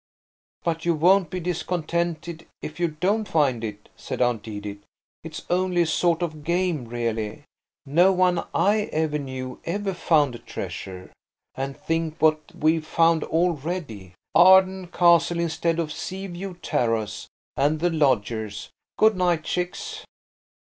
[0.63, 4.79] "But you won't be discontented if you don't find it," said Aunt Edith.
[5.23, 7.43] "It's only a sort of game really.
[7.85, 11.13] No one I ever knew ever found a treasure.
[11.53, 14.15] And think what we've found already!
[14.33, 18.71] Arden Castle instead of Sea View Terrace–and the lodgers.
[18.97, 20.03] Good night, chicks."